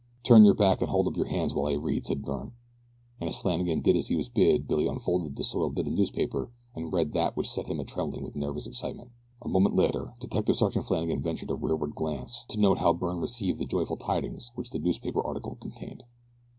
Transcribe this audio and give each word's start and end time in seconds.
"Turn 0.23 0.43
your 0.43 0.55
back 0.55 0.81
and 0.81 0.89
hold 0.89 1.07
up 1.07 1.15
your 1.15 1.27
hands 1.27 1.53
while 1.53 1.67
I 1.67 1.73
read," 1.75 2.07
said 2.07 2.23
Byrne, 2.23 2.53
and 3.19 3.29
as 3.29 3.35
Flannagan 3.37 3.81
did 3.81 3.95
as 3.95 4.07
he 4.07 4.15
was 4.15 4.29
bid 4.29 4.67
Billy 4.67 4.87
unfolded 4.87 5.35
the 5.35 5.43
soiled 5.43 5.75
bit 5.75 5.85
of 5.85 5.93
newspaper 5.93 6.49
and 6.73 6.91
read 6.91 7.13
that 7.13 7.37
which 7.37 7.51
set 7.51 7.67
him 7.67 7.79
a 7.79 7.83
trembling 7.85 8.23
with 8.23 8.35
nervous 8.35 8.65
excitement. 8.65 9.11
A 9.43 9.47
moment 9.47 9.75
later 9.75 10.15
Detective 10.19 10.55
Sergeant 10.57 10.85
Flannagan 10.85 11.21
ventured 11.21 11.51
a 11.51 11.55
rearward 11.55 11.93
glance 11.93 12.45
to 12.47 12.59
note 12.59 12.79
how 12.79 12.93
Byrne 12.93 13.21
was 13.21 13.29
receiving 13.33 13.59
the 13.59 13.65
joyful 13.65 13.95
tidings 13.95 14.49
which 14.55 14.71
the 14.71 14.79
newspaper 14.79 15.23
article 15.23 15.53
contained. 15.61 16.03